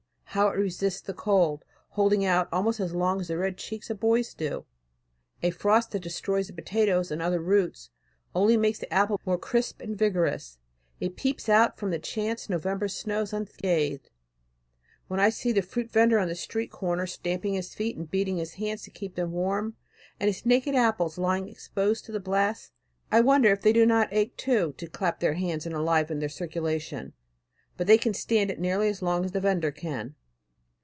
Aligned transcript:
How 0.33 0.47
it 0.47 0.51
resists 0.57 1.01
the 1.01 1.13
cold! 1.13 1.65
holding 1.89 2.23
out 2.23 2.47
almost 2.53 2.79
as 2.79 2.93
long 2.93 3.19
as 3.19 3.27
the 3.27 3.37
red 3.37 3.57
cheeks 3.57 3.89
of 3.89 3.97
the 3.97 3.99
boys 3.99 4.33
do. 4.33 4.65
A 5.43 5.49
frost 5.49 5.91
that 5.91 6.03
destroys 6.03 6.47
the 6.47 6.53
potatoes 6.53 7.11
and 7.11 7.21
other 7.21 7.41
roots 7.41 7.89
only 8.33 8.55
makes 8.55 8.79
the 8.79 8.93
apple 8.93 9.19
more 9.25 9.37
crisp 9.37 9.81
and 9.81 9.97
vigorous; 9.97 10.57
it 11.01 11.17
peeps 11.17 11.49
out 11.49 11.77
from 11.77 11.91
the 11.91 11.99
chance 11.99 12.47
November 12.49 12.87
snows 12.87 13.33
unscathed. 13.33 14.09
When 15.09 15.19
I 15.19 15.29
see 15.31 15.51
the 15.51 15.61
fruit 15.61 15.91
vender 15.91 16.17
on 16.17 16.29
the 16.29 16.35
street 16.35 16.71
corner 16.71 17.05
stamping 17.07 17.55
his 17.55 17.75
feet 17.75 17.97
and 17.97 18.09
beating 18.09 18.37
his 18.37 18.53
hands 18.53 18.83
to 18.83 18.89
keep 18.89 19.15
them 19.15 19.33
warm, 19.33 19.75
and 20.17 20.29
his 20.29 20.45
naked 20.45 20.75
apples 20.75 21.17
lying 21.17 21.49
exposed 21.49 22.05
to 22.05 22.13
the 22.13 22.21
blasts, 22.21 22.71
I 23.11 23.19
wonder 23.19 23.51
if 23.51 23.63
they 23.63 23.73
do 23.73 23.85
not 23.85 24.07
ache 24.13 24.37
too 24.37 24.75
to 24.77 24.87
clap 24.87 25.19
their 25.19 25.33
hands 25.33 25.65
and 25.65 25.75
enliven 25.75 26.19
their 26.19 26.29
circulation. 26.29 27.11
But 27.75 27.87
they 27.87 27.97
can 27.97 28.13
stand 28.13 28.49
it 28.49 28.61
nearly 28.61 28.87
as 28.87 29.01
long 29.01 29.25
as 29.25 29.33
the 29.33 29.41
vender 29.41 29.71
can. 29.71 30.15